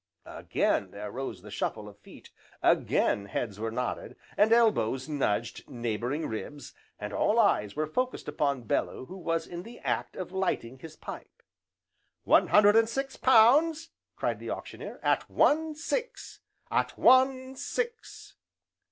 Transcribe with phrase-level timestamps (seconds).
[0.25, 2.31] Again there rose the shuffle of feet,
[2.63, 8.63] again heads were nodded, and elbows nudged neighbouring ribs, and all eyes were focussed upon
[8.63, 11.43] Bellew who was in the act of lighting his pipe.
[12.23, 16.39] "One hundred and six pounds!" cried the Auctioneer, "at one six!
[16.71, 18.37] at one six!